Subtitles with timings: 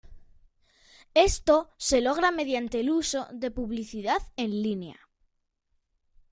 [1.29, 4.99] Esto se logra mediante el uso de publicidad en línea.